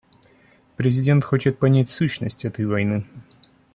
Президент 0.77 1.23
хочет 1.23 1.59
понять 1.59 1.87
сущность 1.87 2.43
этой 2.43 2.65
войны. 2.65 3.05